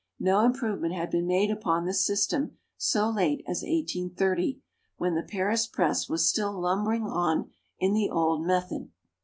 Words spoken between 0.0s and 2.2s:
No improvement had been made upon this